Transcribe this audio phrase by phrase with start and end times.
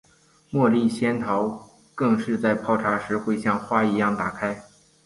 [0.49, 4.63] 茉莉仙桃更是在泡茶时会像花一样打开。